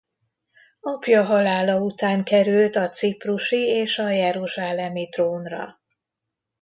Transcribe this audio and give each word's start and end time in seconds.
Apja 0.81 1.23
halála 1.23 1.75
után 1.79 2.23
került 2.23 2.75
a 2.75 2.89
ciprusi 2.89 3.57
és 3.67 3.97
a 3.99 4.09
jeruzsálemi 4.09 5.09
trónra. 5.09 5.79